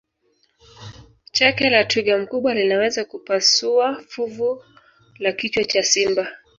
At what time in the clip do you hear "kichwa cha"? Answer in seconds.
5.31-5.83